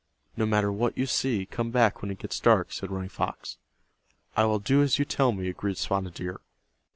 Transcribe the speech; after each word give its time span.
"No 0.35 0.47
matter 0.47 0.71
what 0.71 0.97
you 0.97 1.05
see, 1.05 1.45
come 1.45 1.69
back 1.69 2.01
when 2.01 2.09
it 2.09 2.17
gets 2.17 2.39
dark," 2.39 2.73
said 2.73 2.89
Running 2.89 3.07
Fox, 3.07 3.57
"I 4.35 4.45
will 4.45 4.57
do 4.57 4.81
as 4.81 4.97
you 4.97 5.05
tell 5.05 5.31
me," 5.31 5.47
agreed 5.47 5.77
Spotted 5.77 6.15
Deer. 6.15 6.39